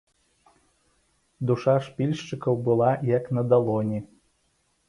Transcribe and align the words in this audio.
Душа 1.51 1.75
ж 1.87 1.93
пільшчыкаў 1.99 2.57
была 2.69 2.91
як 3.11 3.31
на 3.39 3.47
далоні. 3.55 3.99